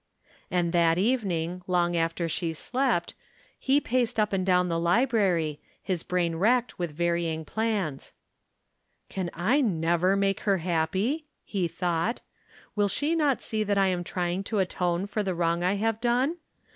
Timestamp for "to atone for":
14.45-15.21